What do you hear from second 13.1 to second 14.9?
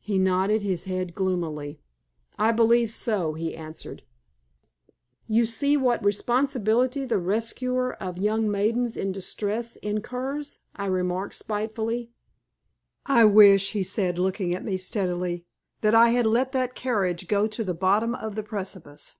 wish," he said, looking at me